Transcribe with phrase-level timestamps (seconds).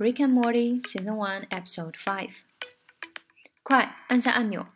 [0.00, 2.32] Rick and Morty Season One Episode Five。
[3.62, 4.66] 快按下按钮。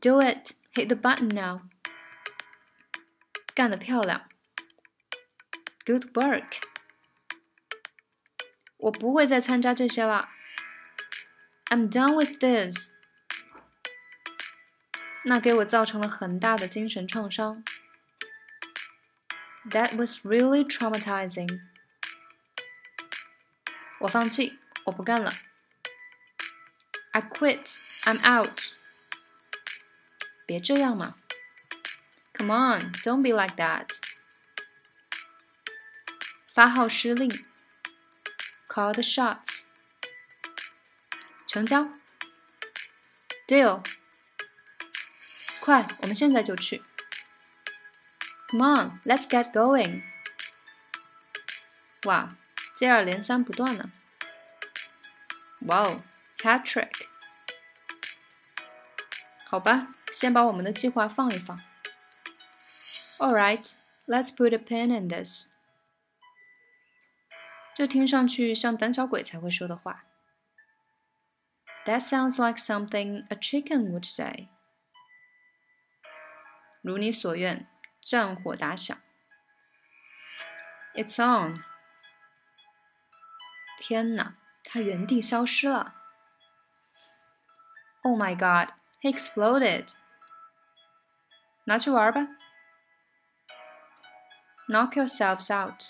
[0.00, 0.52] Do it!
[0.74, 1.62] Hit the button now.
[3.54, 4.28] 干得漂亮。
[5.84, 6.62] Good work.
[8.76, 10.28] 我不会再参加这些了。
[11.66, 12.92] I'm done with this.
[15.24, 17.64] 那给我造成了很大的精神创伤。
[19.70, 21.60] That was really traumatizing.
[24.00, 25.32] 我放弃，我不干了。
[27.12, 27.66] I quit.
[28.04, 28.60] I'm out.
[30.46, 31.16] 别这样嘛。
[32.34, 33.88] Come on, don't be like that.
[36.52, 37.30] 发号施令。
[38.66, 39.64] Call the shots.
[41.46, 41.88] 成交。
[43.46, 43.86] Deal.
[45.60, 46.82] 快，我们现在就去。
[48.48, 50.02] Come on, let's get going.
[52.04, 52.28] 哇，
[52.78, 53.90] 接二连三不断呢。
[55.66, 56.00] Wow,
[56.38, 57.06] hat trick.
[59.46, 61.56] 好吧，先把我们的计划放一放。
[63.18, 63.72] All right,
[64.06, 65.50] let's put a pin in this.
[67.74, 70.04] 这听上去像胆小鬼才会说的话。
[71.86, 74.48] That sounds like something a chicken would say.
[76.82, 77.66] 如你所愿，
[78.02, 78.96] 战火打响。
[80.94, 81.64] It's on！
[83.78, 85.94] 天哪，它原地消失了。
[88.02, 88.74] Oh my god!
[89.00, 89.88] He exploded!
[91.64, 92.28] 拿去玩吧。
[94.68, 95.82] Knock yourselves out！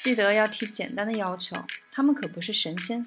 [0.00, 3.04] 记得要提简单的要求，他们可不是神仙。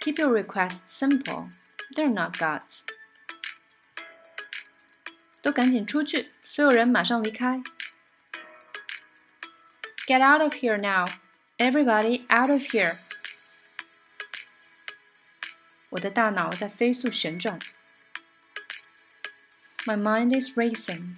[0.00, 1.50] Keep your requests simple.
[1.94, 2.82] They're not gods.
[5.40, 6.32] 都赶紧出去！
[6.42, 7.62] 所有人马上离开。
[10.08, 11.06] Get out of here now!
[11.58, 12.96] Everybody out of here!
[15.90, 17.58] 我的大脑在飞速旋转。
[19.86, 21.16] My mind is racing.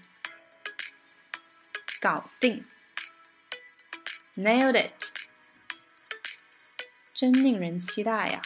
[2.00, 2.64] 搞定。
[4.34, 5.12] Nailed it.
[7.14, 8.42] 真令人期待呀！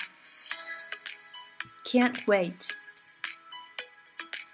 [1.85, 2.71] Can't wait.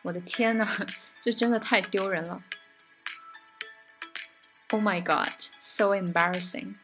[0.03, 0.87] 我的天呐！
[1.23, 2.43] 这真的太丢人了。
[4.71, 5.33] Oh my god,
[5.81, 6.77] so embarrassing！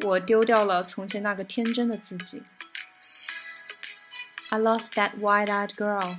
[0.00, 2.42] 我丢掉了从前那个天真的自己。
[4.50, 6.18] I lost that wide-eyed girl。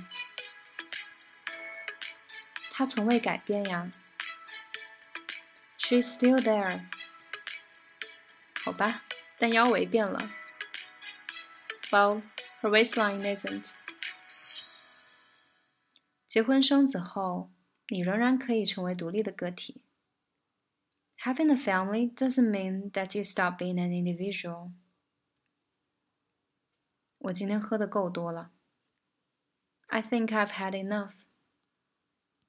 [2.72, 3.90] 她从未改变呀。
[5.78, 6.86] She's still there。
[8.64, 9.02] 好吧，
[9.38, 10.30] 但腰围变了。
[11.90, 12.22] Well,
[12.62, 13.74] her waistline isn't.
[16.26, 17.52] 结婚生子后，
[17.88, 19.82] 你仍然可以成为独立的个体。
[21.24, 24.72] Having a family doesn't mean that you stop being an individual。
[27.18, 28.50] 我今天喝的够多了。
[29.86, 31.12] I think I've had enough。